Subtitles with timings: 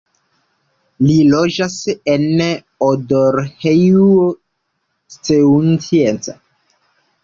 [1.07, 1.75] Li loĝas
[2.15, 2.25] en
[2.89, 4.11] Odorheiu
[5.21, 6.39] Secuiesc.